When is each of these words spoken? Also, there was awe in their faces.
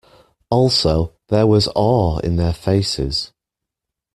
Also, 0.49 1.13
there 1.27 1.45
was 1.45 1.69
awe 1.75 2.17
in 2.23 2.35
their 2.37 2.53
faces. 2.53 3.33